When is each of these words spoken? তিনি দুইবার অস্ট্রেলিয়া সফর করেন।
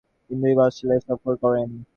তিনি 0.23 0.39
দুইবার 0.41 0.67
অস্ট্রেলিয়া 0.69 1.05
সফর 1.07 1.33
করেন। 1.43 1.69